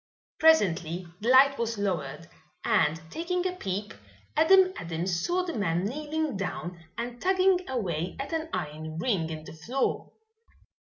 [0.39, 2.27] Presently the light was lowered,
[2.65, 3.93] and taking a peep
[4.35, 9.43] Adam Adams saw the man kneeling down and tugging away at an iron ring in
[9.43, 10.11] the floor.